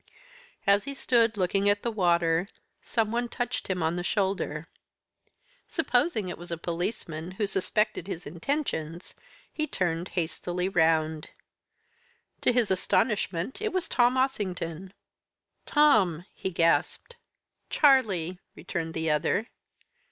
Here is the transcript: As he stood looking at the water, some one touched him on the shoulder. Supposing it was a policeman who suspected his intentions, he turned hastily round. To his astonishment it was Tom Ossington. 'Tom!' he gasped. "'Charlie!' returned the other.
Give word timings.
As 0.65 0.85
he 0.85 0.95
stood 0.95 1.37
looking 1.37 1.69
at 1.69 1.83
the 1.83 1.91
water, 1.91 2.49
some 2.81 3.11
one 3.11 3.29
touched 3.29 3.67
him 3.67 3.83
on 3.83 3.97
the 3.97 4.03
shoulder. 4.03 4.67
Supposing 5.67 6.27
it 6.27 6.39
was 6.39 6.49
a 6.49 6.57
policeman 6.57 7.29
who 7.33 7.45
suspected 7.45 8.07
his 8.07 8.25
intentions, 8.25 9.13
he 9.53 9.67
turned 9.67 10.07
hastily 10.17 10.67
round. 10.67 11.29
To 12.41 12.51
his 12.51 12.71
astonishment 12.71 13.61
it 13.61 13.71
was 13.71 13.87
Tom 13.87 14.17
Ossington. 14.17 14.91
'Tom!' 15.67 16.25
he 16.33 16.49
gasped. 16.49 17.15
"'Charlie!' 17.69 18.39
returned 18.55 18.95
the 18.95 19.11
other. 19.11 19.49